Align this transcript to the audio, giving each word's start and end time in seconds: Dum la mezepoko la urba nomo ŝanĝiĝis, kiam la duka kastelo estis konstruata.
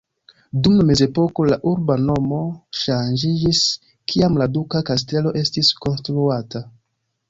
Dum 0.61 0.77
la 0.79 0.85
mezepoko 0.91 1.45
la 1.49 1.57
urba 1.73 1.99
nomo 2.07 2.41
ŝanĝiĝis, 2.81 3.63
kiam 4.15 4.43
la 4.43 4.51
duka 4.59 4.85
kastelo 4.93 5.39
estis 5.47 5.75
konstruata. 5.87 6.69